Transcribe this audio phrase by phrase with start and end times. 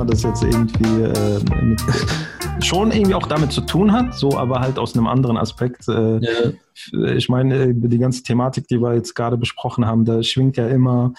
[0.00, 1.80] Thema, das jetzt irgendwie äh, mit,
[2.64, 5.88] schon irgendwie auch damit zu tun hat, so aber halt aus einem anderen Aspekt.
[5.88, 7.12] Äh, ja.
[7.14, 11.12] Ich meine, die ganze Thematik, die wir jetzt gerade besprochen haben, da schwingt ja immer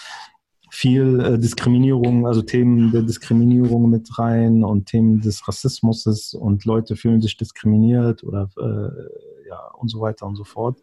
[0.71, 6.95] viel äh, Diskriminierung, also Themen der Diskriminierung mit rein und Themen des Rassismus und Leute
[6.95, 10.79] fühlen sich diskriminiert oder äh, ja und so weiter und so fort.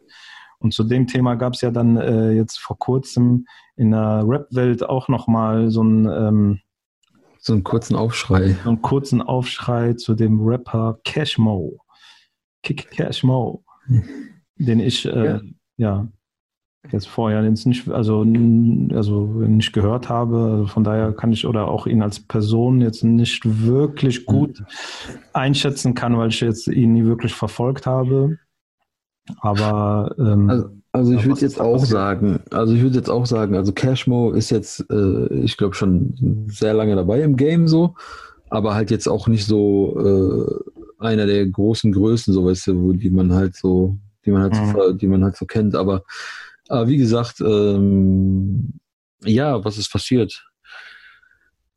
[0.60, 4.88] Und zu dem Thema gab es ja dann äh, jetzt vor kurzem in der Rap-Welt
[4.88, 6.60] auch nochmal so ein ähm,
[7.38, 8.56] so einen kurzen Aufschrei.
[8.62, 11.78] So einen kurzen Aufschrei zu dem Rapper Cashmo.
[12.62, 13.64] Kick Cashmo.
[14.56, 15.40] den ich äh, ja.
[15.76, 16.08] ja.
[16.90, 20.36] jetzt vorher jetzt nicht, also, also nicht gehört habe.
[20.52, 24.62] Also von daher kann ich oder auch ihn als Person jetzt nicht wirklich gut
[25.32, 28.38] einschätzen kann, weil ich jetzt ihn nie wirklich verfolgt habe.
[29.40, 33.54] Aber ähm, also, also ich würde jetzt auch sagen, also ich würde jetzt auch sagen,
[33.54, 37.94] also Cashmo ist jetzt, äh, ich glaube schon sehr lange dabei im Game so,
[38.50, 39.96] aber halt jetzt auch nicht so
[40.98, 44.42] äh, einer der großen Größen, so weißt du, wo die man halt so, die man
[44.42, 44.72] halt, mhm.
[44.72, 45.76] so, die man halt so kennt.
[45.76, 46.02] Aber,
[46.68, 48.80] aber wie gesagt, ähm,
[49.22, 50.44] ja, was ist passiert?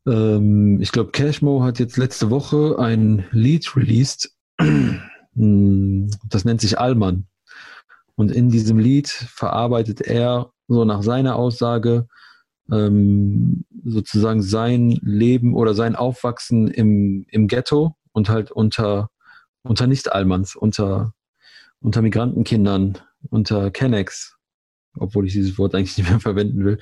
[0.04, 4.34] Ähm, ich glaube, Cashmo hat jetzt letzte Woche ein Lied released.
[5.34, 7.26] Hm, das nennt sich Allmann.
[8.22, 12.06] Und in diesem Lied verarbeitet er so nach seiner Aussage
[12.70, 19.10] ähm, sozusagen sein Leben oder sein Aufwachsen im, im Ghetto und halt unter,
[19.64, 21.14] unter Nicht-Almans, unter,
[21.80, 24.36] unter Migrantenkindern, unter Kennex,
[24.96, 26.78] obwohl ich dieses Wort eigentlich nicht mehr verwenden will.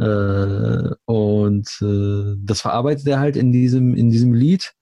[0.00, 4.74] Äh, und äh, das verarbeitet er halt in diesem, in diesem Lied.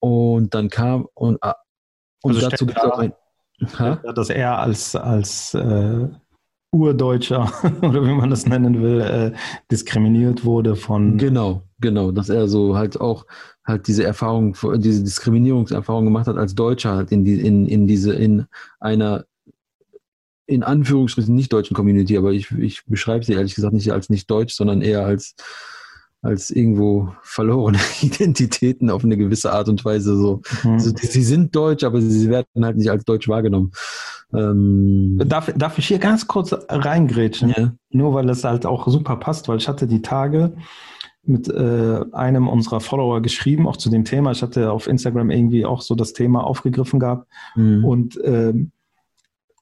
[0.00, 1.56] Und dann kam und, ah,
[2.20, 3.14] und also dazu gibt es auch ein
[3.78, 3.96] Ha?
[4.14, 6.08] Dass er als, als äh,
[6.72, 7.50] Urdeutscher
[7.82, 9.32] oder wie man das nennen will, äh,
[9.70, 11.16] diskriminiert wurde von.
[11.18, 13.26] Genau, genau, dass er so halt auch
[13.64, 18.12] halt diese Erfahrung, diese Diskriminierungserfahrung gemacht hat als Deutscher halt in die, in, in diese,
[18.14, 18.46] in
[18.78, 19.24] einer
[20.48, 24.30] in Anführungsstrichen nicht deutschen Community, aber ich, ich beschreibe sie ehrlich gesagt nicht als nicht
[24.30, 25.34] deutsch, sondern eher als
[26.22, 30.16] als irgendwo verlorene Identitäten auf eine gewisse Art und Weise.
[30.16, 30.42] So.
[30.64, 30.72] Mhm.
[30.72, 33.72] Also, sie sind deutsch, aber sie werden halt nicht als deutsch wahrgenommen.
[34.34, 37.54] Ähm darf, darf ich hier ganz kurz reingrätschen?
[37.56, 37.72] Ja.
[37.90, 40.56] Nur weil es halt auch super passt, weil ich hatte die Tage
[41.22, 44.30] mit äh, einem unserer Follower geschrieben, auch zu dem Thema.
[44.30, 47.28] Ich hatte auf Instagram irgendwie auch so das Thema aufgegriffen gehabt.
[47.56, 47.84] Mhm.
[47.84, 48.70] Und ähm,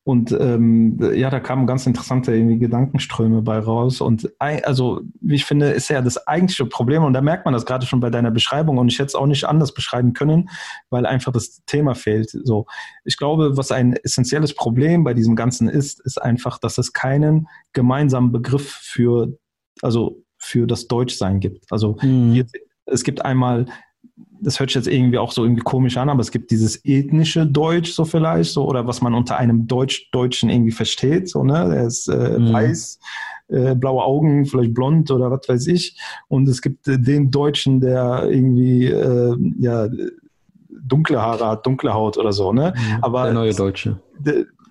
[0.05, 4.03] und ähm, ja, da kamen ganz interessante irgendwie Gedankenströme bei raus.
[4.03, 7.65] Und also, wie ich finde, ist ja das eigentliche Problem, und da merkt man das
[7.65, 10.51] gerade schon bei deiner Beschreibung, und ich hätte es auch nicht anders beschreiben können,
[10.91, 12.31] weil einfach das Thema fehlt.
[12.31, 12.67] So,
[13.05, 17.49] ich glaube, was ein essentielles Problem bei diesem Ganzen ist, ist einfach, dass es keinen
[17.73, 19.39] gemeinsamen Begriff für,
[19.81, 21.65] also für das Deutschsein gibt.
[21.73, 22.45] Also mhm.
[22.85, 23.65] es gibt einmal
[24.45, 27.47] das hört sich jetzt irgendwie auch so irgendwie komisch an, aber es gibt dieses ethnische
[27.47, 31.87] Deutsch so vielleicht, so, oder was man unter einem Deutsch-Deutschen irgendwie versteht, so, ne, der
[31.87, 32.53] ist äh, mhm.
[32.53, 32.99] weiß,
[33.49, 35.99] äh, blaue Augen, vielleicht blond oder was weiß ich.
[36.29, 39.89] Und es gibt äh, den Deutschen, der irgendwie, äh, ja,
[40.69, 42.75] dunkle Haare hat, dunkle Haut oder so, ne?
[42.77, 42.99] Mhm.
[43.03, 43.99] Aber der neue Deutsche.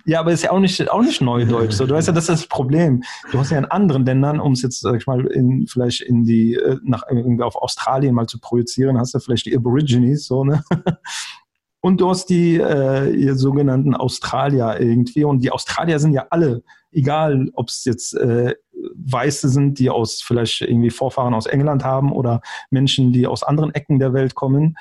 [0.05, 1.73] Ja, aber ist ja auch nicht, auch nicht Neudeutsch.
[1.73, 3.03] So, du weißt ja, das ist das Problem.
[3.31, 6.25] Du hast ja in anderen Ländern, um es jetzt, sag ich mal, in, vielleicht in
[6.25, 10.43] die, äh, nach, irgendwie auf Australien mal zu projizieren, hast du vielleicht die Aborigines, so,
[10.43, 10.63] ne?
[11.85, 15.25] Und du hast die äh, sogenannten Australier irgendwie.
[15.25, 18.55] Und die Australier sind ja alle, egal ob es jetzt äh,
[18.95, 22.39] Weiße sind, die aus vielleicht irgendwie Vorfahren aus England haben oder
[22.69, 24.77] Menschen, die aus anderen Ecken der Welt kommen,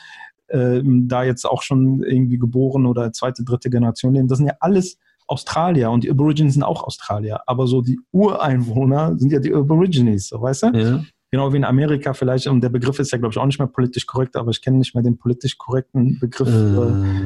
[0.47, 4.29] äh, da jetzt auch schon irgendwie geboren oder zweite, dritte Generation leben.
[4.29, 4.97] Das sind ja alles
[5.33, 10.29] Australier und die Aborigines sind auch Australier, aber so die Ureinwohner sind ja die Aborigines,
[10.29, 10.67] so, weißt du?
[10.79, 11.05] Ja.
[11.31, 13.69] Genau wie in Amerika vielleicht, und der Begriff ist ja, glaube ich, auch nicht mehr
[13.69, 16.49] politisch korrekt, aber ich kenne nicht mehr den politisch korrekten Begriff.
[16.49, 17.25] Äh,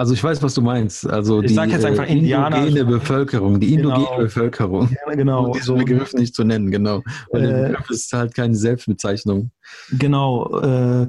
[0.00, 1.06] also ich weiß, was du meinst.
[1.06, 2.56] Also ich die sag jetzt einfach äh, Indianer.
[2.56, 4.16] indogene Bevölkerung, die indogene genau.
[4.16, 4.88] Bevölkerung.
[5.06, 5.46] Ja, genau.
[5.48, 5.76] Um diesen.
[5.76, 7.02] Begriff nicht zu nennen, genau.
[7.30, 9.50] Weil äh, der Begriff ist halt keine Selbstbezeichnung.
[9.98, 10.58] Genau.
[10.58, 11.08] Äh,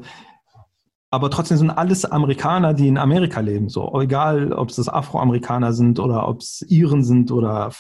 [1.12, 3.68] aber trotzdem sind alles Amerikaner, die in Amerika leben.
[3.68, 7.72] So, egal, ob es das Afroamerikaner sind oder ob es Iren sind oder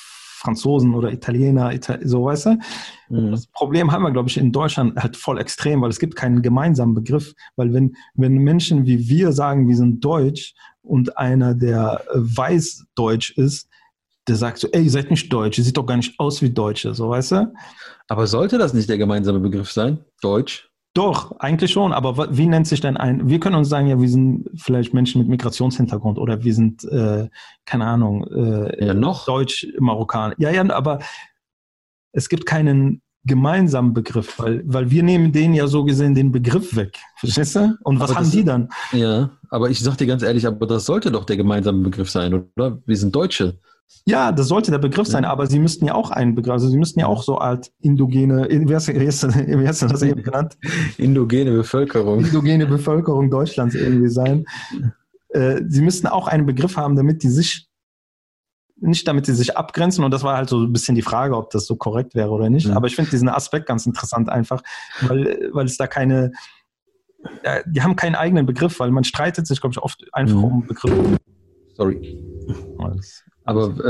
[0.42, 2.60] Franzosen oder Italiener, Itali so weißt du.
[3.10, 3.32] Mhm.
[3.32, 6.42] Das Problem haben wir, glaube ich, in Deutschland halt voll extrem, weil es gibt keinen
[6.42, 7.34] gemeinsamen Begriff.
[7.56, 13.38] Weil wenn, wenn Menschen wie wir sagen, wir sind Deutsch und einer, der weiß Deutsch
[13.38, 13.70] ist,
[14.28, 16.50] der sagt so, ey, ihr seid nicht Deutsch, ihr sieht doch gar nicht aus wie
[16.50, 17.54] Deutsche, so weißt du?
[18.08, 20.00] Aber sollte das nicht der gemeinsame Begriff sein?
[20.22, 20.71] Deutsch?
[20.94, 21.94] Doch, eigentlich schon.
[21.94, 23.30] Aber wie nennt sich denn ein?
[23.30, 27.30] Wir können uns sagen, ja, wir sind vielleicht Menschen mit Migrationshintergrund oder wir sind, äh,
[27.66, 30.36] keine Ahnung, äh, ja, noch Deutsch, Marokkaner.
[30.38, 31.00] Ja, ja, aber
[32.12, 36.76] es gibt keinen gemeinsamen Begriff, weil, weil wir nehmen denen ja so gesehen den Begriff
[36.76, 36.98] weg.
[37.18, 37.78] Verstehst du?
[37.84, 38.70] Und was Aber haben das- die dann?
[38.92, 42.34] Ja, aber ich sag dir ganz ehrlich, aber das sollte doch der gemeinsame Begriff sein,
[42.58, 42.80] oder?
[42.86, 43.60] Wir sind Deutsche.
[44.06, 46.78] Ja, das sollte der Begriff sein, aber sie müssten ja auch einen Begriff, also sie
[46.78, 49.08] müssten ja auch so alt indogene, in- wie hast, du- wie
[49.68, 50.58] hast, du- das eben genannt?
[50.98, 52.26] Indogene Bevölkerung.
[52.26, 54.46] Indogene Bevölkerung Deutschlands irgendwie sein.
[55.30, 57.68] Äh, sie müssten auch einen Begriff haben, damit die sich,
[58.84, 61.52] nicht damit sie sich abgrenzen, und das war halt so ein bisschen die Frage, ob
[61.52, 62.68] das so korrekt wäre oder nicht.
[62.68, 62.74] Mhm.
[62.74, 64.64] Aber ich finde diesen Aspekt ganz interessant einfach,
[65.02, 66.32] weil, weil es da keine,
[67.68, 70.44] die haben keinen eigenen Begriff, weil man streitet sich, glaube ich, oft einfach Mhm.
[70.44, 71.18] um Begriffe.
[71.76, 72.18] Sorry.
[73.52, 73.86] Aber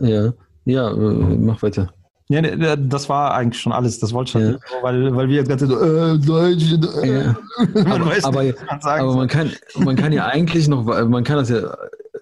[0.00, 0.32] äh, ja,
[0.64, 1.92] ja, äh, mach weiter.
[2.28, 4.00] Ja, ne, ne, das war eigentlich schon alles.
[4.00, 4.50] Das wollte ich Ja.
[4.52, 6.72] halt, so, weil, weil wir jetzt ganze so, äh, Deutsch,
[7.02, 7.36] äh, Ja.
[7.74, 11.22] man Aber- weiß aber- man sagen Aber man kann, man kann ja eigentlich noch, man
[11.24, 11.76] kann das ja,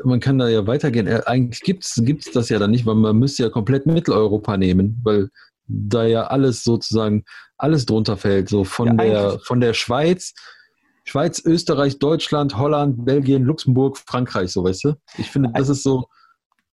[0.04, 1.06] man kann da ja weitergehen.
[1.06, 5.00] Äh, Eigentlich gibt's gibt's das ja dann nicht, weil man müsste ja komplett Mitteleuropa nehmen,
[5.04, 5.30] weil
[5.66, 7.24] da ja alles sozusagen
[7.56, 10.34] alles drunter fällt, so von Ja, der von der Schweiz,
[11.04, 14.94] Schweiz, Österreich, Deutschland, Holland, Belgien, Luxemburg, Frankreich, so weißt du.
[15.16, 16.04] Ich finde, das ist so.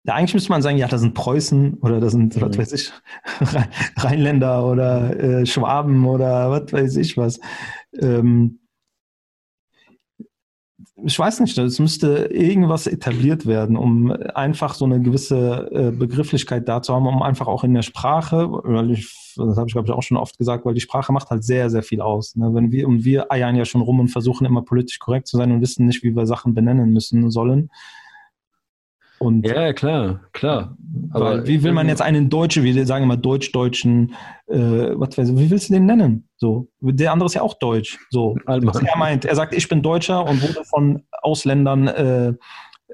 [0.07, 2.61] Ja, eigentlich müsste man sagen, ja, das sind Preußen oder das sind, was Mhm.
[2.61, 2.93] weiß ich,
[3.41, 7.41] Rhe- Rheinländer oder äh, Schwaben oder was weiß ich was.
[7.99, 8.61] Ähm,
[11.05, 16.69] ich weiß nicht, es müsste irgendwas etabliert werden, um einfach so eine gewisse äh, Begrifflichkeit
[16.69, 19.89] da zu haben, um einfach auch in der Sprache, weil ich, das habe ich glaube
[19.89, 22.37] ich auch schon oft gesagt, weil die Sprache macht halt sehr, sehr viel aus.
[22.37, 22.55] Ne?
[22.55, 25.53] Wenn wir, und wir eiern ja schon rum und versuchen immer politisch korrekt zu sein
[25.53, 27.71] und wissen nicht, wie wir Sachen benennen müssen sollen.
[29.19, 30.77] Und Ja, klar, klar.
[31.11, 34.15] weil, wie will man jetzt einen Deutschen, wir sagen immer Deutsch-Deutschen,
[34.47, 34.59] äh,
[34.95, 36.29] was weiß ich, wie willst du den nennen?
[36.37, 37.99] So, der andere ist ja auch Deutsch.
[38.11, 39.25] So, was er meint.
[39.25, 42.35] Er sagt, ich bin Deutscher und wurde von Ausländern äh,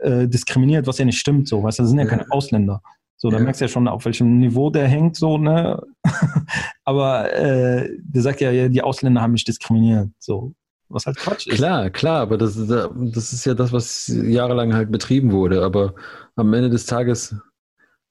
[0.01, 1.49] äh, diskriminiert, was ja nicht stimmt.
[1.49, 2.11] So, weißt du, das sind ja, Ja.
[2.11, 2.83] keine Ausländer.
[3.17, 3.43] So, da Ja.
[3.45, 5.81] merkst du ja schon, auf welchem Niveau der hängt, so, ne?
[6.85, 10.09] Aber äh, der sagt ja, ja, die Ausländer haben mich diskriminiert.
[10.19, 10.53] So,
[10.93, 11.56] was halt Quatsch ist.
[11.56, 15.62] Klar, klar, aber das, ist- das ist ja das, was jahrelang halt betrieben wurde.
[15.65, 15.94] Aber
[16.37, 17.35] am Ende des Tages,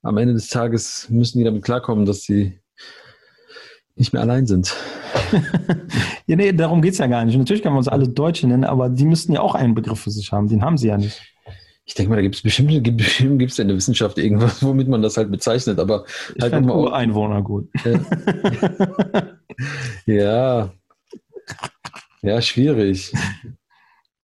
[0.01, 2.59] am Ende des Tages müssen die damit klarkommen, dass sie
[3.95, 4.75] nicht mehr allein sind.
[6.27, 7.37] ja, nee, darum geht's ja gar nicht.
[7.37, 10.11] Natürlich können wir uns alle Deutsche nennen, aber die müssten ja auch einen Begriff für
[10.11, 10.47] sich haben.
[10.47, 11.21] Den haben sie ja nicht.
[11.85, 15.01] Ich denke mal, da gibt es bestimmt, bestimmt gibt's in der Wissenschaft irgendwas, womit man
[15.01, 16.05] das halt bezeichnet, aber
[16.35, 17.69] Ich Halt immer Ureinwohner gut.
[17.85, 17.99] ja.
[20.05, 20.71] Ja,
[22.41, 23.13] schwierig.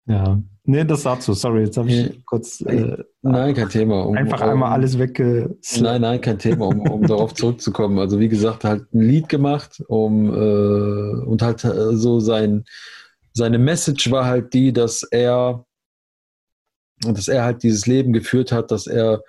[0.07, 0.39] Ja.
[0.65, 1.33] Nee, das dazu.
[1.33, 2.09] Sorry, jetzt habe ich Ja.
[2.25, 4.05] kurz äh, Nein, kein Thema.
[4.05, 5.81] Um, einfach um, einmal alles weggeslappt.
[5.81, 7.97] Nein, nein, kein Thema, um, um darauf zurückzukommen.
[7.97, 12.65] Also wie gesagt, halt ein Lied gemacht, um äh, und halt äh, so sein
[13.33, 15.65] seine Message war halt die, dass er
[17.01, 19.21] dass er halt dieses Leben geführt hat, dass er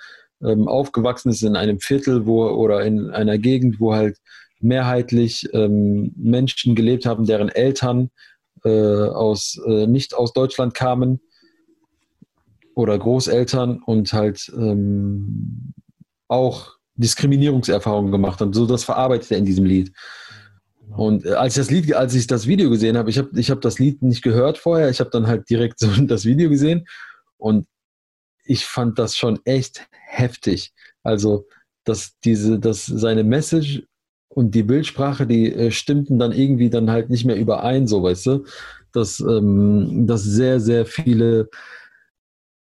[0.43, 4.19] ähm, aufgewachsen ist in einem Viertel, wo oder in einer Gegend, wo halt
[4.61, 8.11] mehrheitlich ähm, Menschen gelebt haben, deren Eltern
[8.67, 11.21] äh, aus äh, nicht aus Deutschland kamen
[12.75, 15.73] oder Großeltern und halt ähm,
[16.29, 18.52] auch Diskriminierungserfahrungen gemacht haben.
[18.52, 19.93] So das verarbeitet er in diesem Lied.
[20.97, 23.50] Und äh, als ich das Lied, als ich das Video gesehen habe, ich habe ich
[23.50, 26.87] hab das Lied nicht gehört vorher, ich habe dann halt direkt so das Video gesehen
[27.37, 27.67] und
[28.45, 30.73] ich fand das schon echt heftig.
[31.02, 31.47] Also,
[31.85, 33.85] dass diese, dass seine Message
[34.37, 38.26] und die Bildsprache, die äh, stimmten dann irgendwie dann halt nicht mehr überein, so weißt
[38.26, 38.45] du,
[38.93, 41.49] dass, ähm, dass sehr, sehr viele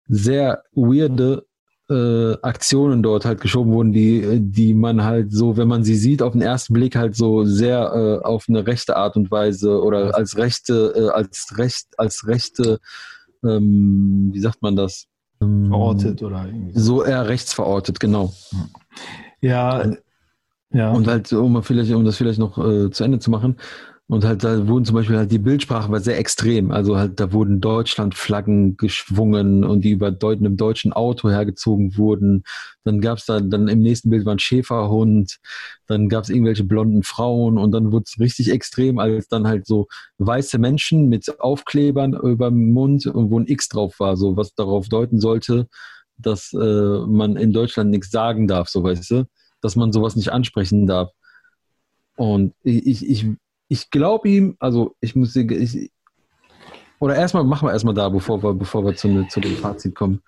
[0.06, 1.46] sehr weirde
[1.88, 6.20] äh, Aktionen dort halt geschoben wurden, die, die man halt so, wenn man sie sieht,
[6.20, 10.14] auf den ersten Blick halt so sehr äh, auf eine rechte Art und Weise oder
[10.14, 12.80] als rechte, äh, als recht, als rechte,
[13.42, 15.06] ähm, wie sagt man das?
[15.40, 16.78] Ähm, verortet oder irgendwie.
[16.78, 18.34] So eher rechts verortet, genau.
[19.40, 19.90] Ja,
[20.72, 20.92] ja.
[20.92, 23.56] Und halt, um, vielleicht, um das vielleicht noch äh, zu Ende zu machen,
[24.12, 26.70] und halt, da wurden zum Beispiel halt die Bildsprache war sehr extrem.
[26.70, 32.42] Also halt, da wurden Deutschlandflaggen geschwungen und die über einem deutschen Auto hergezogen wurden.
[32.84, 35.38] Dann gab es da, dann im nächsten Bild war ein Schäferhund,
[35.86, 39.66] dann gab es irgendwelche blonden Frauen und dann wurde es richtig extrem, als dann halt
[39.66, 39.86] so
[40.18, 44.54] weiße Menschen mit Aufklebern über dem Mund und wo ein X drauf war, so was
[44.54, 45.68] darauf deuten sollte,
[46.18, 49.24] dass äh, man in Deutschland nichts sagen darf, so weißt du,
[49.62, 51.10] dass man sowas nicht ansprechen darf.
[52.16, 53.26] Und ich, ich,
[53.68, 55.90] ich, glaube ihm, also ich muss ich,
[56.98, 59.94] oder erstmal machen wir erstmal da, bevor wir, bevor wir zu, ne, zu dem Fazit
[59.94, 60.22] kommen.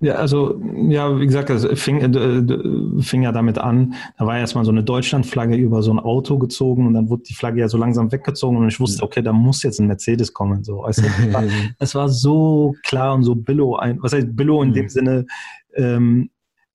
[0.00, 4.66] Ja, also, ja, wie gesagt, das fing, äh, fing ja damit an, da war erstmal
[4.66, 7.78] so eine Deutschlandflagge über so ein Auto gezogen und dann wurde die Flagge ja so
[7.78, 10.62] langsam weggezogen und ich wusste, okay, da muss jetzt ein Mercedes kommen.
[10.62, 10.82] So.
[10.82, 11.44] Also, es, war,
[11.78, 14.90] es war so klar und so billow, ein, was heißt billow in dem Mhm.
[14.90, 15.26] Sinne,
[15.74, 16.30] ähm,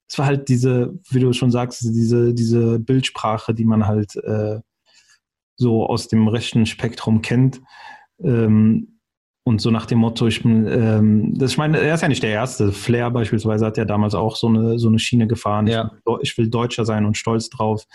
[0.10, 4.60] es war halt diese, wie du schon sagst, diese, diese Bildsprache, die man halt äh,
[5.56, 7.62] so aus dem rechten Spektrum kennt.
[8.22, 9.00] Ähm,
[9.44, 12.24] und so nach dem Motto, ich bin, ähm, das, ich meine, er ist ja nicht
[12.24, 12.72] der Erste.
[12.72, 15.68] Flair beispielsweise hat ja damals auch so eine, so eine Schiene gefahren.
[15.68, 15.92] Ja.
[16.22, 17.86] Ich, ich will Deutscher sein und stolz drauf.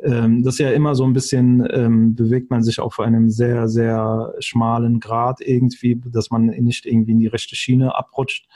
[0.00, 3.68] Ähm, das ist ja immer so ein bisschen, ähm, bewegt man sich auf einem sehr,
[3.68, 8.48] sehr schmalen Grad irgendwie, dass man nicht irgendwie in die rechte Schiene abrutscht.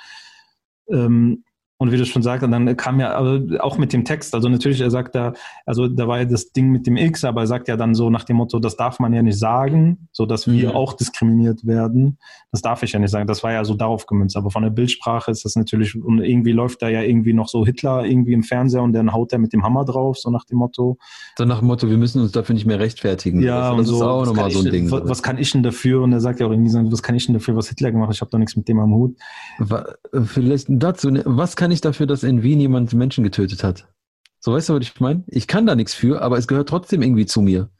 [0.88, 1.44] Ähm,
[1.82, 3.18] und wie du schon sagst, dann kam ja
[3.60, 5.32] auch mit dem Text, also natürlich, er sagt da,
[5.66, 8.08] also da war ja das Ding mit dem X, aber er sagt ja dann so
[8.08, 10.76] nach dem Motto, das darf man ja nicht sagen, so dass wir mhm.
[10.76, 12.18] auch diskriminiert werden.
[12.52, 13.26] Das darf ich ja nicht sagen.
[13.26, 14.36] Das war ja so darauf gemünzt.
[14.36, 17.66] Aber von der Bildsprache ist das natürlich, und irgendwie läuft da ja irgendwie noch so
[17.66, 20.58] Hitler irgendwie im Fernseher und dann haut er mit dem Hammer drauf, so nach dem
[20.58, 20.98] Motto.
[21.36, 23.42] So nach dem Motto, wir müssen uns dafür nicht mehr rechtfertigen.
[23.42, 24.90] Ja, also, das und so, ist auch nochmal so ein Ding.
[24.92, 26.02] Was, was, kann ich denn dafür?
[26.02, 28.10] Und er sagt ja auch irgendwie so, was kann ich denn dafür, was Hitler gemacht
[28.10, 28.14] hat?
[28.14, 29.16] Ich habe doch nichts mit dem am Hut.
[30.26, 33.88] Vielleicht dazu, ne, was kann ich dafür, dass in Wien jemand Menschen getötet hat.
[34.40, 35.24] So, weißt du, was ich meine?
[35.28, 37.70] Ich kann da nichts für, aber es gehört trotzdem irgendwie zu mir.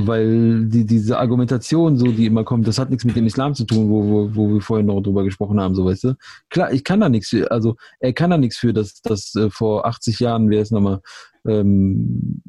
[0.00, 3.64] Weil die, diese Argumentation, so, die immer kommt, das hat nichts mit dem Islam zu
[3.64, 6.14] tun, wo, wo, wo wir vorhin noch drüber gesprochen haben, so, weißt du?
[6.50, 9.50] Klar, ich kann da nichts für, also, er kann da nichts für, dass, dass äh,
[9.50, 11.00] vor 80 Jahren, wer ist nochmal,
[11.46, 12.40] ähm,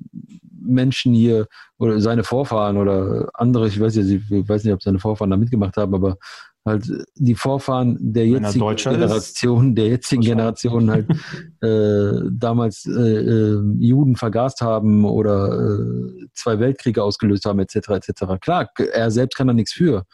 [0.62, 5.00] Menschen hier oder seine Vorfahren oder andere, ich weiß, ja, ich weiß nicht, ob seine
[5.00, 6.18] Vorfahren da mitgemacht haben, aber
[6.66, 11.08] halt die Vorfahren der jetzigen Generation, der jetzigen Generation halt
[11.62, 17.76] äh, damals äh, äh, Juden vergast haben oder äh, zwei Weltkriege ausgelöst haben, etc.
[17.90, 18.24] etc.
[18.42, 20.06] Klar, er selbst kann da nichts für.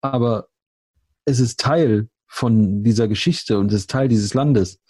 [0.00, 0.48] Aber
[1.24, 4.80] es ist Teil von dieser Geschichte und es ist Teil dieses Landes.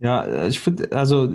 [0.00, 1.28] Ja, ich finde, also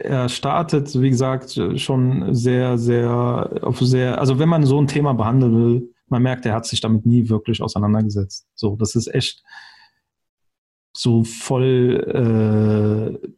[0.00, 5.14] er startet, wie gesagt, schon sehr, sehr, auf sehr, also wenn man so ein Thema
[5.14, 8.46] behandeln will, man merkt, er hat sich damit nie wirklich auseinandergesetzt.
[8.54, 9.42] So, das ist echt
[10.96, 13.28] so voll äh,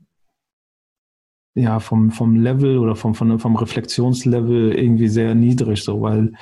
[1.60, 6.32] ja vom, vom Level oder vom, vom, vom Reflexionslevel irgendwie sehr niedrig, so, weil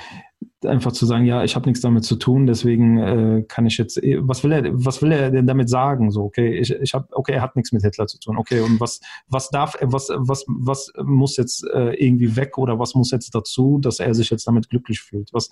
[0.64, 4.02] einfach zu sagen, ja, ich habe nichts damit zu tun, deswegen äh, kann ich jetzt,
[4.02, 6.10] eh, was will er, was will er denn damit sagen?
[6.10, 8.80] So, okay, ich, ich habe, okay, er hat nichts mit Hitler zu tun, okay, und
[8.80, 13.34] was, was darf, was, was, was muss jetzt äh, irgendwie weg oder was muss jetzt
[13.34, 15.30] dazu, dass er sich jetzt damit glücklich fühlt?
[15.32, 15.48] Was?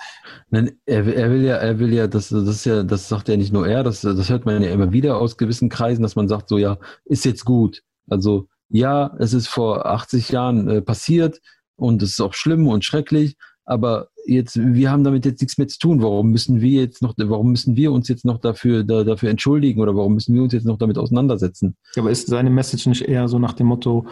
[0.51, 3.37] Nein, er, er will ja, er will ja, das, das ist ja, das sagt ja
[3.37, 6.29] nicht nur er, das, das hört man ja immer wieder aus gewissen Kreisen, dass man
[6.29, 7.83] sagt, so ja, ist jetzt gut.
[8.09, 11.41] Also ja, es ist vor 80 Jahren äh, passiert
[11.77, 15.69] und es ist auch schlimm und schrecklich, aber jetzt, wir haben damit jetzt nichts mehr
[15.69, 16.03] zu tun.
[16.03, 19.81] Warum müssen wir jetzt noch, warum müssen wir uns jetzt noch dafür, da, dafür entschuldigen
[19.81, 21.77] oder warum müssen wir uns jetzt noch damit auseinandersetzen?
[21.97, 24.07] Aber ist seine Message nicht eher so nach dem Motto,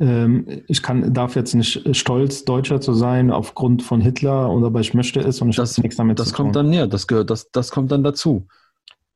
[0.00, 4.80] ähm, ich kann, darf jetzt nicht stolz, Deutscher zu sein aufgrund von Hitler oder aber
[4.80, 6.46] ich möchte es und ich das, nichts damit das zu tun.
[6.46, 8.46] Das kommt dann, ja, das gehört, das, das kommt dann dazu.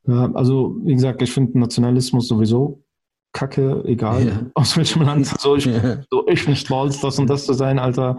[0.07, 2.85] Ja, also, wie gesagt, ich finde Nationalismus sowieso
[3.33, 4.47] Kacke, egal yeah.
[4.55, 5.26] aus welchem Land.
[5.40, 6.02] So, ich, yeah.
[6.11, 8.19] so, ich bin stolz, das und das zu sein, Alter.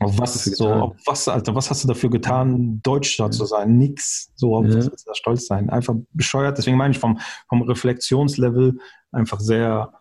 [0.00, 3.76] Auf was, so, auf was, Alter, was hast du dafür getan, Deutscher zu sein?
[3.76, 4.32] Nix.
[4.34, 4.76] So, auf ja.
[4.76, 5.68] was willst du da stolz sein?
[5.68, 6.56] Einfach bescheuert.
[6.56, 8.78] Deswegen meine ich vom, vom Reflexionslevel
[9.12, 9.92] einfach sehr,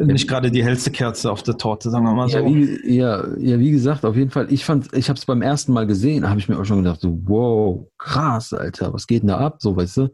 [0.00, 2.38] nicht gerade die hellste Kerze auf der Torte, sagen wir mal so.
[2.38, 5.42] Ja, wie, ja, ja, wie gesagt, auf jeden Fall, ich fand, ich habe es beim
[5.42, 9.22] ersten Mal gesehen, habe ich mir auch schon gedacht, so, wow, krass, Alter, was geht
[9.22, 9.56] denn da ab?
[9.60, 10.08] So, weißt du?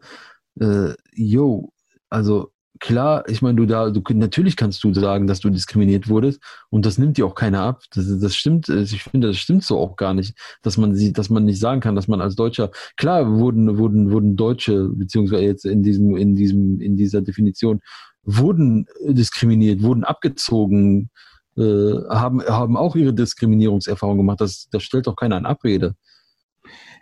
[0.59, 1.71] Äh, yo,
[2.09, 6.41] also klar, ich meine, du da, du natürlich kannst du sagen, dass du diskriminiert wurdest
[6.69, 7.83] und das nimmt dir auch keiner ab.
[7.93, 11.29] Das, das stimmt, ich finde, das stimmt so auch gar nicht, dass man sie, dass
[11.29, 15.65] man nicht sagen kann, dass man als Deutscher, klar wurden, wurden, wurden Deutsche, beziehungsweise jetzt
[15.65, 17.81] in diesem, in diesem, in dieser Definition,
[18.23, 21.09] wurden diskriminiert, wurden abgezogen,
[21.57, 21.61] äh,
[22.09, 24.41] haben, haben auch ihre Diskriminierungserfahrung gemacht.
[24.41, 25.95] Das, das stellt doch keiner in Abrede.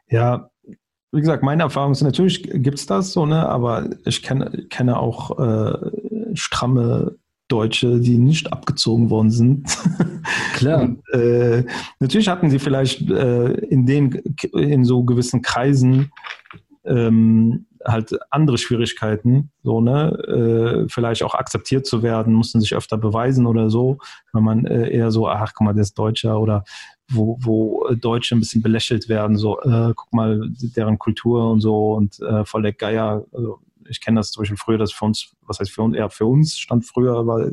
[0.07, 0.49] Ja,
[1.13, 4.99] wie gesagt, meine Erfahrung ist natürlich gibt es das so, ne, aber ich kenne, kenne
[4.99, 5.91] auch äh,
[6.33, 7.15] stramme
[7.47, 9.77] Deutsche, die nicht abgezogen worden sind.
[10.55, 10.81] Klar.
[10.81, 11.65] Und, äh,
[11.99, 14.13] natürlich hatten sie vielleicht äh, in den
[14.53, 16.11] in so gewissen Kreisen
[16.85, 20.11] ähm, halt andere Schwierigkeiten, so ne,
[20.85, 23.97] äh, vielleicht auch akzeptiert zu werden, mussten sich öfter beweisen oder so,
[24.31, 26.63] wenn man äh, eher so, ach guck mal, der ist Deutscher oder
[27.11, 31.93] wo, wo Deutsche ein bisschen belächelt werden, so, äh, guck mal, deren Kultur und so
[31.93, 33.25] und äh, voll der Geier.
[33.31, 33.59] Also
[33.89, 36.25] ich kenne das zum Beispiel früher, dass für uns, was heißt für uns, eher für
[36.25, 37.51] uns stand früher, aber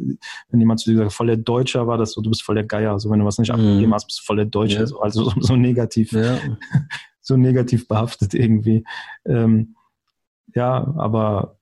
[0.50, 2.64] wenn jemand zu dir sagt, voll der Deutscher war das so, du bist voll der
[2.64, 2.92] Geier.
[2.92, 3.60] Also wenn du was nicht mhm.
[3.60, 4.78] abgegeben hast, bist du voll der Deutsche.
[4.78, 4.86] Ja.
[4.86, 6.38] So, also so, so negativ, ja.
[7.20, 8.84] so negativ behaftet irgendwie.
[9.26, 9.74] Ähm,
[10.54, 11.56] ja, aber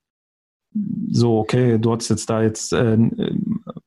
[1.11, 2.99] so, okay, du hast jetzt da jetzt äh,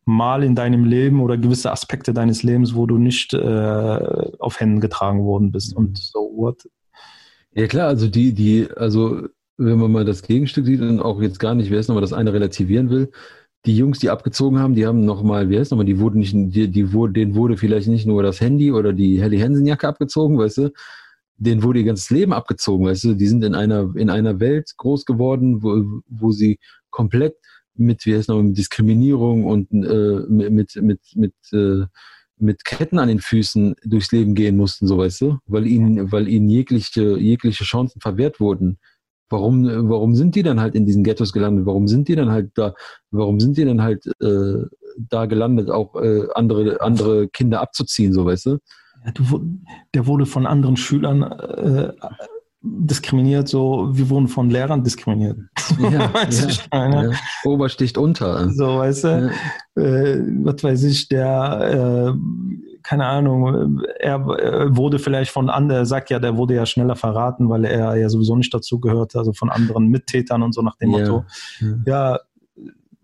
[0.06, 3.38] mal in deinem Leben oder gewisse Aspekte deines Lebens, wo du nicht äh,
[4.40, 5.96] auf Händen getragen worden bist und mhm.
[5.96, 6.68] so what?
[7.54, 9.28] Ja klar, also die, die, also
[9.58, 12.14] wenn man mal das Gegenstück sieht und auch jetzt gar nicht, wer ist nochmal das
[12.14, 13.12] eine relativieren will,
[13.66, 16.68] die Jungs, die abgezogen haben, die haben nochmal, wer ist nochmal, die wurden nicht, die,
[16.68, 20.38] die wurde, denen wurde vielleicht nicht nur das Handy oder die Helly Hansen Jacke abgezogen,
[20.38, 20.70] weißt du,
[21.42, 24.74] denen wurde ihr ganzes Leben abgezogen, weißt du, die sind in einer, in einer Welt
[24.78, 26.60] groß geworden, wo, wo sie
[26.92, 27.36] komplett
[27.74, 31.86] mit, wie heißt noch, mit Diskriminierung und äh, mit, mit, mit, äh,
[32.38, 36.28] mit Ketten an den Füßen durchs Leben gehen mussten, so weißt du, weil ihnen, weil
[36.28, 38.78] ihnen jegliche, jegliche Chancen verwehrt wurden.
[39.30, 41.66] Warum, warum sind die dann halt in diesen Ghettos gelandet?
[41.66, 42.76] Warum sind die dann halt da?
[43.12, 44.66] Warum sind die dann halt äh,
[44.98, 48.58] da gelandet, auch äh, andere, andere Kinder abzuziehen, so weißt du?
[49.06, 49.60] Ja, du,
[49.94, 51.94] der wurde von anderen Schülern äh,
[52.64, 55.40] diskriminiert, so wir wurden von Lehrern diskriminiert.
[55.80, 57.12] Ja, weißt ja, ja.
[57.44, 58.50] Ober sticht unter.
[58.52, 59.32] So, weißt du,
[59.76, 59.82] ja.
[59.82, 62.18] äh, was weiß ich, der, äh,
[62.84, 67.50] keine Ahnung, er äh, wurde vielleicht von anderen, sagt ja, der wurde ja schneller verraten,
[67.50, 70.92] weil er ja sowieso nicht dazu gehört, also von anderen Mittätern und so nach dem
[70.92, 71.26] Motto.
[71.86, 72.20] Ja,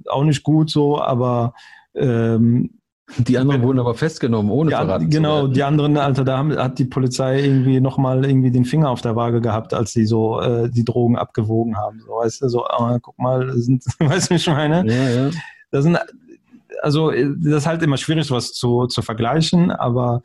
[0.06, 1.54] auch nicht gut so, aber
[1.96, 2.78] ähm,
[3.18, 6.78] die anderen wurden aber festgenommen, ohne ja, verraten Genau, die anderen, Alter, da haben, hat
[6.78, 10.70] die Polizei irgendwie nochmal irgendwie den Finger auf der Waage gehabt, als sie so äh,
[10.70, 12.02] die Drogen abgewogen haben.
[12.02, 14.86] So, weißt du, so, äh, guck mal, sind, weißt du, wie ich meine?
[14.86, 15.30] Ja, ja.
[15.72, 15.98] Das sind,
[16.82, 20.22] also, das ist halt immer schwierig, was zu, zu vergleichen, aber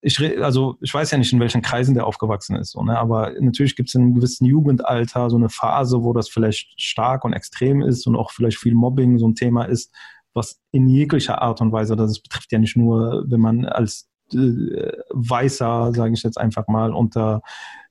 [0.00, 2.98] ich, also ich weiß ja nicht, in welchen Kreisen der aufgewachsen ist, so, ne?
[2.98, 7.24] aber natürlich gibt es in einem gewissen Jugendalter so eine Phase, wo das vielleicht stark
[7.24, 9.92] und extrem ist und auch vielleicht viel Mobbing so ein Thema ist,
[10.34, 14.92] was in jeglicher Art und Weise, das betrifft ja nicht nur, wenn man als äh,
[15.10, 17.42] Weißer, sage ich jetzt einfach mal, unter,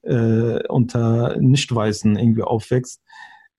[0.03, 3.01] äh, unter Nicht-Weißen irgendwie aufwächst.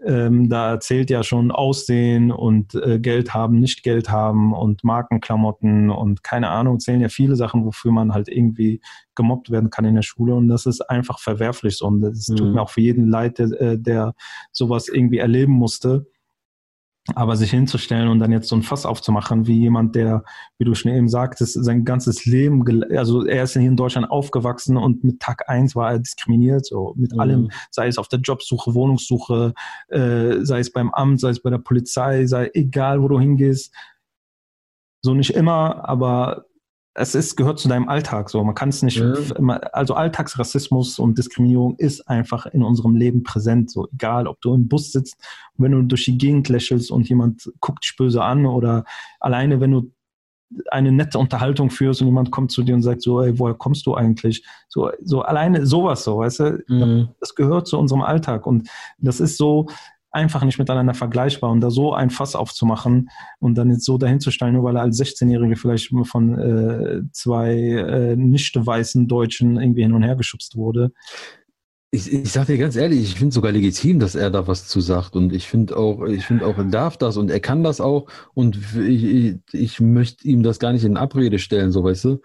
[0.05, 5.91] Ähm, da erzählt ja schon Aussehen und äh, Geld haben, nicht Geld haben und Markenklamotten
[5.91, 8.81] und keine Ahnung, zählen ja viele Sachen, wofür man halt irgendwie
[9.15, 12.37] gemobbt werden kann in der Schule und das ist einfach verwerflich so und es mhm.
[12.37, 14.15] tut mir auch für jeden leid, der, äh, der
[14.51, 16.07] sowas irgendwie erleben musste.
[17.17, 20.23] Aber sich hinzustellen und dann jetzt so ein Fass aufzumachen, wie jemand, der,
[20.59, 22.65] wie du schon eben sagtest, sein ganzes Leben,
[22.97, 26.95] also er ist hier in Deutschland aufgewachsen und mit Tag eins war er diskriminiert, so
[26.97, 27.21] mit mhm.
[27.21, 29.53] allem, sei es auf der Jobsuche, Wohnungssuche,
[29.89, 33.75] äh, sei es beim Amt, sei es bei der Polizei, sei egal, wo du hingehst.
[35.05, 36.47] So nicht immer, aber
[36.95, 38.45] es ist, gehört zu deinem Alltag so.
[38.45, 39.15] Man kann es nicht, ja.
[39.73, 43.71] also Alltagsrassismus und Diskriminierung ist einfach in unserem Leben präsent.
[43.71, 45.17] So egal, ob du im Bus sitzt
[45.63, 48.85] wenn du durch die Gegend lächelst und jemand guckt dich böse an oder
[49.21, 49.93] alleine, wenn du
[50.71, 53.87] eine nette Unterhaltung führst und jemand kommt zu dir und sagt so, ey, woher kommst
[53.87, 54.45] du eigentlich?
[54.69, 56.65] So, so alleine sowas so, weißt du?
[56.69, 57.09] Mhm.
[57.21, 59.67] Das gehört zu unserem Alltag und das ist so,
[60.13, 61.51] einfach nicht miteinander vergleichbar.
[61.51, 65.01] Und da so ein Fass aufzumachen und dann jetzt so dahinzustellen, nur weil er als
[65.01, 70.93] 16-Jährige vielleicht von äh, zwei äh, nicht weißen Deutschen irgendwie hin und her geschubst wurde.
[71.95, 74.81] Ich, ich sag dir ganz ehrlich, ich finde sogar legitim, dass er da was zu
[74.81, 75.15] sagt.
[75.17, 78.07] Und ich finde auch, ich finde auch, er darf das und er kann das auch.
[78.35, 82.21] Und ich, ich, ich möchte ihm das gar nicht in Abrede stellen, so weißt du.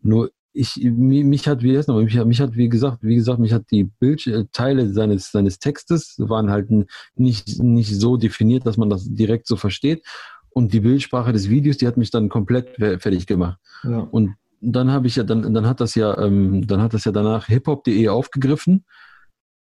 [0.00, 3.70] Nur ich, mich hat, wie, noch, mich, mich hat, wie gesagt, wie gesagt, mich hat
[3.70, 6.68] die Bildteile äh, seines, seines Textes waren halt
[7.14, 10.04] nicht, nicht so definiert, dass man das direkt so versteht.
[10.50, 13.58] Und die Bildsprache des Videos, die hat mich dann komplett fertig gemacht.
[13.84, 14.00] Ja.
[14.10, 17.12] Und dann habe ich ja, dann, dann hat das ja, ähm, dann hat das ja
[17.12, 18.84] danach hiphop.de aufgegriffen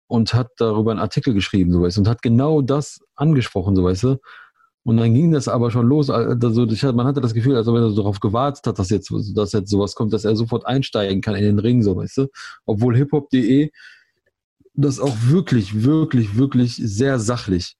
[0.08, 4.02] und hat darüber einen Artikel geschrieben, so weißt und hat genau das angesprochen, so weißt
[4.02, 4.16] du.
[4.82, 6.08] Und dann ging das aber schon los.
[6.08, 9.70] Also man hatte das Gefühl, als ob er darauf gewartet hat, dass jetzt, dass jetzt
[9.70, 12.26] sowas kommt, dass er sofort einsteigen kann in den Ring, so weißt du.
[12.64, 13.70] Obwohl hiphop.de
[14.74, 17.76] das auch wirklich, wirklich, wirklich sehr sachlich.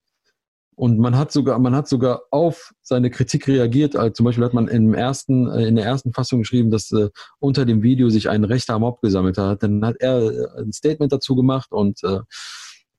[0.81, 3.97] Und man hat sogar, man hat sogar auf seine Kritik reagiert.
[3.97, 7.11] Also zum Beispiel hat man im ersten, äh, in der ersten Fassung geschrieben, dass äh,
[7.39, 9.63] unter dem Video sich ein rechter Mob gesammelt hat.
[9.63, 12.21] Dann hat er äh, ein Statement dazu gemacht und äh,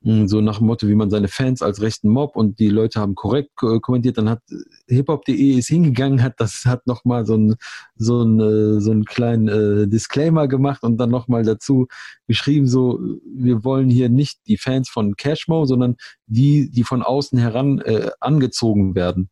[0.04, 3.14] so nach dem Motto, wie man seine Fans als rechten Mob und die Leute haben
[3.14, 4.42] korrekt kommentiert, dann hat
[4.88, 7.56] hiphop.de ist hingegangen, hat das hat nochmal so ein
[7.96, 11.88] so ein äh, so einen kleinen äh, Disclaimer gemacht und dann nochmal dazu
[12.28, 13.00] geschrieben so
[13.36, 18.10] wir wollen hier nicht die Fans von Cashmo, sondern die die von außen heran äh,
[18.20, 19.30] angezogen werden.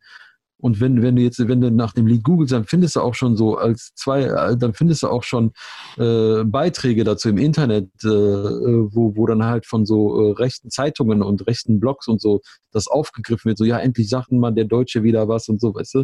[0.62, 3.16] Und wenn, wenn du jetzt, wenn du nach dem Lied googelst, dann findest du auch
[3.16, 5.54] schon so als zwei, äh, dann findest du auch schon
[5.98, 11.22] äh, Beiträge dazu im Internet, äh, wo, wo dann halt von so äh, rechten Zeitungen
[11.22, 12.42] und rechten Blogs und so
[12.72, 13.58] das aufgegriffen wird.
[13.58, 16.04] So, ja, endlich sagt mal der Deutsche wieder was und so, weißt du?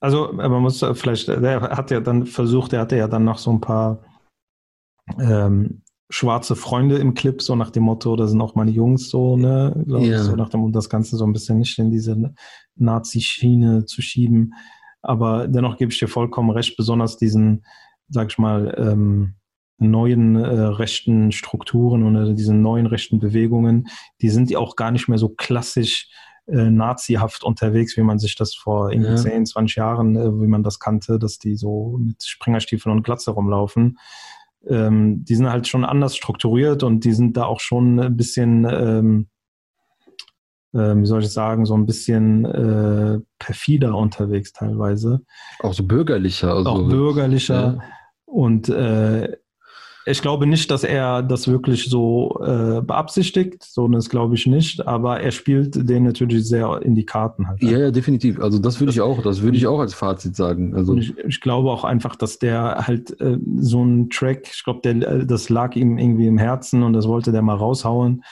[0.00, 3.52] Also man muss vielleicht, der hat ja dann versucht, er hatte ja dann noch so
[3.52, 3.98] ein paar
[5.20, 9.36] ähm, schwarze Freunde im Clip, so nach dem Motto, da sind auch meine Jungs so,
[9.36, 9.98] ne, ja.
[9.98, 12.32] ich, so nach dem, um das Ganze so ein bisschen nicht in diese
[12.76, 14.54] Nazi-Schiene zu schieben.
[15.02, 17.64] Aber dennoch gebe ich dir vollkommen recht, besonders diesen,
[18.08, 19.34] sag ich mal, ähm,
[19.78, 23.88] neuen äh, rechten Strukturen und äh, diesen neuen rechten Bewegungen,
[24.20, 26.08] die sind ja auch gar nicht mehr so klassisch
[26.46, 29.16] äh, nazihaft unterwegs, wie man sich das vor irgendwie ja.
[29.16, 33.30] 10, 20 Jahren, äh, wie man das kannte, dass die so mit Springerstiefeln und Glatze
[33.30, 33.98] rumlaufen.
[34.68, 38.64] Ähm, die sind halt schon anders strukturiert und die sind da auch schon ein bisschen,
[38.70, 39.28] ähm,
[40.74, 45.22] äh, wie soll ich sagen, so ein bisschen äh, perfider unterwegs teilweise.
[45.60, 46.54] Auch so bürgerlicher.
[46.54, 47.78] Also, auch bürgerlicher.
[47.78, 47.84] Ja.
[48.26, 49.36] Und äh,
[50.06, 54.86] ich glaube nicht, dass er das wirklich so äh, beabsichtigt, so das glaube ich nicht,
[54.86, 57.62] aber er spielt den natürlich sehr in die Karten halt.
[57.62, 58.40] Ja, ja, definitiv.
[58.40, 60.74] Also das würde ich auch, das würde ich auch als Fazit sagen.
[60.74, 64.80] Also ich, ich, glaube auch einfach, dass der halt äh, so ein Track, ich glaube,
[64.82, 68.24] der das lag ihm irgendwie im Herzen und das wollte der mal raushauen.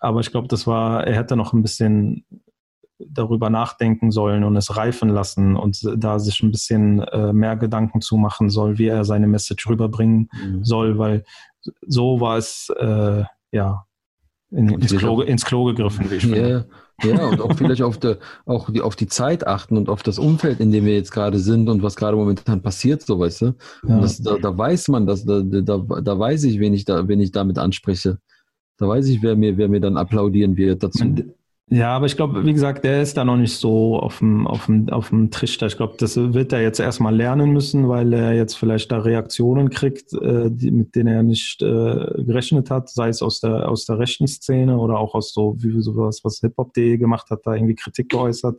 [0.00, 2.24] Aber ich glaube, das war, er hätte noch ein bisschen
[2.98, 8.00] darüber nachdenken sollen und es reifen lassen und da sich ein bisschen äh, mehr Gedanken
[8.00, 10.64] zu machen soll, wie er seine Message rüberbringen mhm.
[10.64, 11.24] soll, weil
[11.86, 13.84] so war es äh, ja
[14.50, 16.66] in, ins, Klo, ins Klo gegriffen, wie ich finde.
[17.02, 20.02] Ja, ja, und auch vielleicht auf, der, auch die, auf die Zeit achten und auf
[20.02, 23.42] das Umfeld, in dem wir jetzt gerade sind und was gerade momentan passiert, so weißt
[23.42, 23.54] du.
[23.86, 24.00] Ja.
[24.00, 27.20] Das, da, da weiß man, dass, da, da, da weiß ich, wen ich, da, wen
[27.20, 28.18] ich damit anspreche.
[28.78, 31.04] Da weiß ich, wer mir, wer mir dann applaudieren wird dazu.
[31.04, 31.32] Man,
[31.70, 34.66] ja, aber ich glaube, wie gesagt, der ist da noch nicht so auf dem, auf
[34.66, 35.66] dem, auf dem Trichter.
[35.66, 39.68] Ich glaube, das wird er jetzt erstmal lernen müssen, weil er jetzt vielleicht da Reaktionen
[39.68, 43.84] kriegt, äh, die, mit denen er nicht äh, gerechnet hat, sei es aus der, aus
[43.84, 47.74] der rechten Szene oder auch aus so, wie sowas, was hiphop.de gemacht hat, da irgendwie
[47.74, 48.58] Kritik geäußert.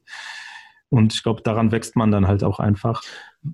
[0.89, 3.01] Und ich glaube, daran wächst man dann halt auch einfach.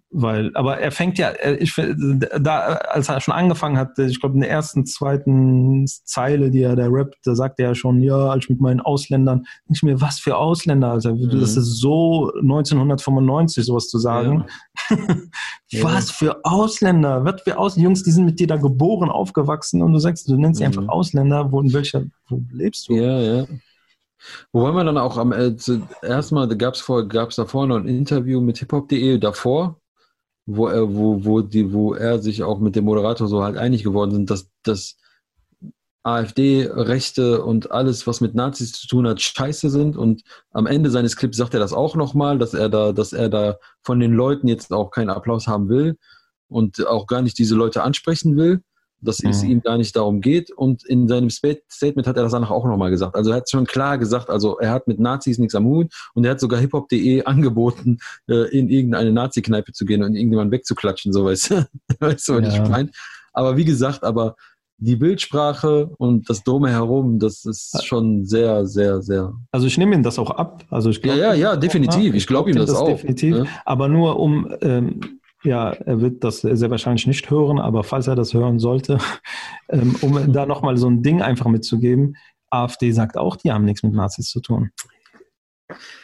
[0.09, 4.41] Weil, aber er fängt ja, ich da, als er schon angefangen hat, ich glaube, in
[4.41, 8.45] der ersten, zweiten Zeile, die er da rappt, da sagt er ja schon, ja, als
[8.45, 11.39] ich mit meinen Ausländern, nicht mehr, was für Ausländer, also mhm.
[11.39, 14.45] das ist so 1995 sowas zu sagen.
[14.89, 14.97] Ja.
[15.83, 19.93] was für Ausländer, was für Ausländer, Jungs, die sind mit dir da geboren, aufgewachsen und
[19.93, 20.79] du sagst, du nennst sie mhm.
[20.79, 22.95] einfach Ausländer, wo in welcher, wo lebst du?
[22.95, 23.45] Ja, ja.
[24.51, 25.55] Wobei man dann auch am äh,
[26.01, 29.79] erstmal gab es vor, gab's davor noch ein Interview mit hiphop.de davor,
[30.45, 33.83] wo er, wo, wo, die, wo er sich auch mit dem Moderator so halt einig
[33.83, 34.97] geworden sind, dass, dass
[36.03, 39.97] AfD, Rechte und alles, was mit Nazis zu tun hat, scheiße sind.
[39.97, 43.29] Und am Ende seines Clips sagt er das auch nochmal, dass er da, dass er
[43.29, 45.97] da von den Leuten jetzt auch keinen Applaus haben will
[46.47, 48.61] und auch gar nicht diese Leute ansprechen will
[49.01, 49.29] dass mhm.
[49.29, 50.51] es ihm gar nicht darum geht.
[50.51, 53.15] Und in seinem Statement hat er das danach auch nochmal gesagt.
[53.15, 56.25] Also er hat schon klar gesagt, also er hat mit Nazis nichts am Hut und
[56.25, 61.25] er hat sogar hiphop.de angeboten, äh, in irgendeine Nazi-Kneipe zu gehen und irgendjemanden wegzuklatschen, so
[61.25, 61.67] weißt du,
[61.99, 62.63] weißt du, was ja.
[62.63, 62.89] ich meine.
[63.33, 64.35] Aber wie gesagt, aber
[64.77, 69.33] die Bildsprache und das Dome herum, das ist schon sehr, sehr, sehr.
[69.51, 70.65] Also ich nehme ihm das auch ab.
[70.69, 72.13] Also ich glaub, ja, ja, ja, definitiv.
[72.13, 72.87] Ich, glaube ihm das, das auch.
[72.87, 73.37] Definitiv.
[73.37, 73.45] Ja.
[73.63, 78.15] Aber nur um ähm, ja, er wird das sehr wahrscheinlich nicht hören, aber falls er
[78.15, 78.97] das hören sollte,
[79.69, 82.15] ähm, um da nochmal so ein Ding einfach mitzugeben,
[82.49, 84.71] AfD sagt auch, die haben nichts mit Nazis zu tun.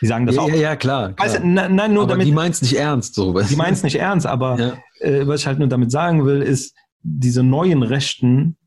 [0.02, 0.50] Die sagen das ja, auch.
[0.50, 1.14] Ja, ja, klar.
[1.14, 1.28] klar.
[1.28, 2.28] Weißt, nein, nein, nur aber damit.
[2.28, 3.40] Die meint es nicht ernst, so.
[3.40, 4.74] Die meint es nicht ernst, aber ja.
[5.00, 8.58] äh, was ich halt nur damit sagen will, ist, diese neuen Rechten,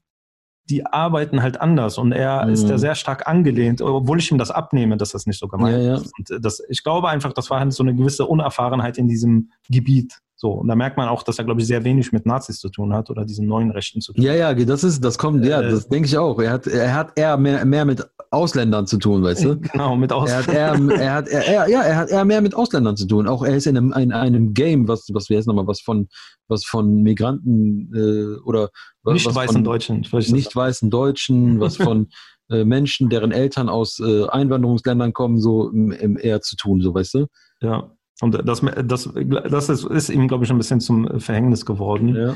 [0.71, 2.53] die arbeiten halt anders und er mhm.
[2.53, 5.83] ist da sehr stark angelehnt, obwohl ich ihm das abnehme, dass das nicht so gemeint
[5.83, 6.13] ja, ist.
[6.19, 10.21] Und das, ich glaube einfach, das war halt so eine gewisse Unerfahrenheit in diesem Gebiet.
[10.45, 12.69] So, und da merkt man auch, dass er, glaube ich, sehr wenig mit Nazis zu
[12.69, 14.39] tun hat oder diesen neuen Rechten zu tun ja, hat.
[14.39, 16.39] Ja, ja, das ist, das kommt, ja, äh, das denke ich auch.
[16.39, 19.57] Er hat, er hat eher mehr, mehr mit Ausländern zu tun, weißt du?
[19.73, 20.55] Genau, mit Ausländern.
[20.55, 23.27] Er hat eher, er hat, er, ja, er hat eher mehr mit Ausländern zu tun.
[23.27, 26.09] Auch er ist in einem, in einem Game, was, was wir jetzt nochmal, was von,
[26.49, 28.69] was von Migranten äh, oder
[29.03, 32.09] was, nicht was weißen von, Deutschen, nicht weißen Deutschen, was von
[32.51, 37.27] äh, Menschen, deren Eltern aus äh, Einwanderungsländern kommen, so eher zu tun, so weißt du?
[37.63, 37.95] Ja.
[38.21, 42.15] Und das, das, das ist, ist ihm, glaube ich, ein bisschen zum Verhängnis geworden.
[42.15, 42.35] Ja.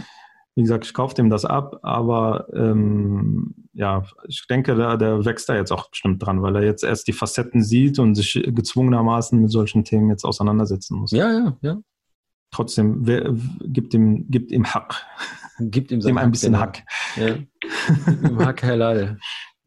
[0.56, 5.48] Wie gesagt, ich kaufe dem das ab, aber ähm, ja, ich denke, der, der wächst
[5.48, 9.40] da jetzt auch bestimmt dran, weil er jetzt erst die Facetten sieht und sich gezwungenermaßen
[9.40, 11.12] mit solchen Themen jetzt auseinandersetzen muss.
[11.12, 11.78] Ja, ja, ja.
[12.50, 15.06] Trotzdem, wer, gibt ihm, gibt ihm Hack.
[15.60, 16.64] Gibt ihm, ihm ein bisschen genau.
[16.64, 16.82] Hack.
[17.16, 18.44] Ja.
[18.44, 19.18] Hack Halal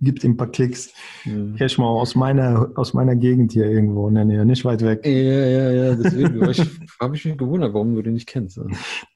[0.02, 0.94] gibt ihm ein paar Klicks.
[1.26, 1.56] Mhm.
[1.56, 5.06] Cash mal aus meiner, aus meiner Gegend hier irgendwo in der Nähe, nicht weit weg.
[5.06, 6.42] Ja, ja, ja, deswegen
[7.00, 8.60] habe ich mich gewundert, warum du den nicht kennst.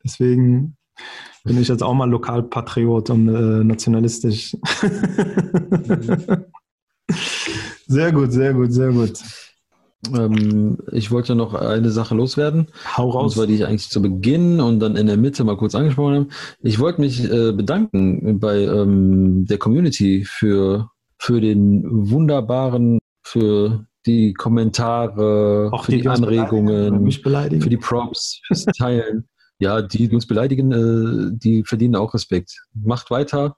[0.04, 0.78] Deswegen
[1.44, 4.56] bin ich jetzt auch mal Lokalpatriot und äh, nationalistisch.
[4.82, 6.46] Mhm.
[7.88, 9.20] sehr gut, sehr gut, sehr gut.
[10.14, 12.68] Ähm, ich wollte noch eine Sache loswerden.
[12.98, 13.24] Hau raus.
[13.24, 16.16] Und zwar, die ich eigentlich zu Beginn und dann in der Mitte mal kurz angesprochen
[16.16, 16.28] habe.
[16.62, 24.34] Ich wollte mich äh, bedanken bei ähm, der Community für, für den wunderbaren, für die
[24.34, 29.28] Kommentare, Auch für die, die Anregungen, für die Props, fürs Teilen.
[29.60, 32.62] ja, die uns beleidigen, äh, die verdienen auch Respekt.
[32.74, 33.56] Macht weiter,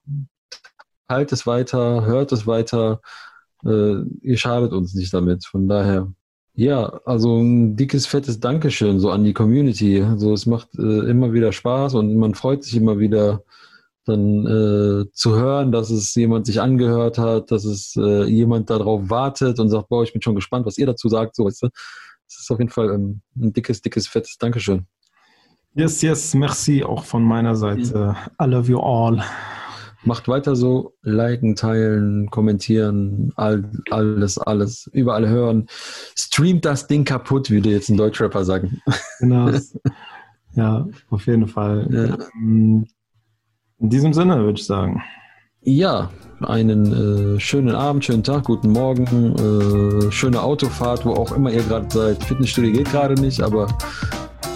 [1.10, 3.02] halt es weiter, hört es weiter.
[3.66, 5.46] Äh, ihr schadet uns nicht damit.
[5.46, 6.12] Von daher,
[6.58, 10.02] ja, also ein dickes, fettes Dankeschön so an die Community.
[10.02, 13.44] Also es macht äh, immer wieder Spaß und man freut sich immer wieder
[14.06, 19.08] dann äh, zu hören, dass es jemand sich angehört hat, dass es äh, jemand darauf
[19.08, 21.36] wartet und sagt, boah, ich bin schon gespannt, was ihr dazu sagt.
[21.36, 21.68] So, weißt du?
[21.68, 24.88] Das ist auf jeden Fall ähm, ein dickes, dickes, fettes Dankeschön.
[25.76, 28.16] Yes, yes, merci auch von meiner Seite.
[28.42, 29.24] I love you all.
[30.08, 35.68] Macht weiter so, liken, teilen, kommentieren, all, alles, alles, überall hören.
[36.18, 38.82] Streamt das Ding kaputt, wie du jetzt ein Deutschrapper sagen.
[39.20, 39.52] Genau.
[40.56, 41.88] ja, auf jeden Fall.
[41.92, 42.18] Ja.
[42.36, 42.88] Ähm,
[43.80, 45.04] in diesem Sinne würde ich sagen.
[45.62, 51.52] Ja, einen äh, schönen Abend, schönen Tag, guten Morgen, äh, schöne Autofahrt, wo auch immer
[51.52, 52.24] ihr gerade seid.
[52.24, 53.68] Fitnessstudio geht gerade nicht, aber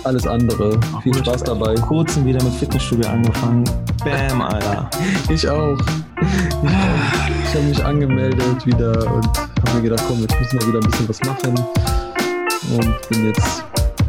[0.04, 0.80] alles andere.
[0.96, 1.76] Ach, Viel Spaß dabei.
[1.78, 3.64] Vor kurzem wieder mit Fitnessstudio angefangen.
[4.04, 4.90] Bam, Alter.
[5.30, 5.78] ich auch.
[6.22, 6.70] Ich,
[7.50, 10.90] ich habe mich angemeldet wieder und habe mir gedacht, komm, jetzt müssen wir wieder ein
[10.90, 11.54] bisschen was machen.
[12.72, 13.64] Und bin jetzt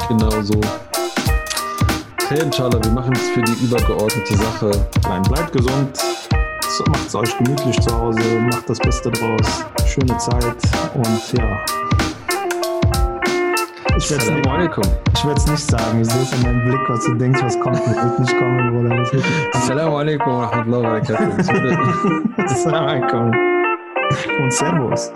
[0.08, 0.61] genauso.
[2.24, 4.70] Okay, inshallah, wir machen es für die übergeordnete Sache.
[5.08, 5.98] Nein, bleibt gesund.
[6.88, 8.20] Macht es euch gemütlich zu Hause.
[8.40, 9.64] Macht das Beste draus.
[9.87, 10.56] Schöne Zeit
[10.94, 11.82] und ja.
[14.02, 16.00] Ich werde es nicht, sagen.
[16.00, 17.76] Ich sehe es in meinem Blick, was du denkst, was kommt.
[17.76, 19.00] Das wird nicht kommen, Bruder.
[19.52, 22.34] Assalamu alaikum wa rahmatullahi wa barakatuh.
[22.42, 23.30] Assalamu alaikum.
[24.42, 25.12] Und Servus.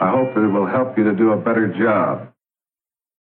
[0.00, 2.32] I hope that it will help you to do a better job.